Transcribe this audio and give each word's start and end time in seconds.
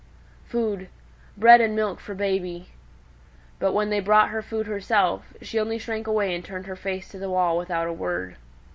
"Food 0.45 0.89
bread 1.37 1.61
and 1.61 1.75
milk 1.75 1.99
for 1.99 2.15
baby." 2.15 2.69
But 3.59 3.73
when 3.73 3.91
they 3.91 3.99
brought 3.99 4.29
her 4.29 4.41
food 4.41 4.65
herself, 4.65 5.31
she 5.43 5.59
only 5.59 5.77
shrank 5.77 6.07
away 6.07 6.33
and 6.33 6.43
turned 6.43 6.65
her 6.65 6.75
face 6.75 7.07
to 7.09 7.19
the 7.19 7.29
wall 7.29 7.55
without 7.55 7.85
a 7.87 7.93
word. 7.93 8.37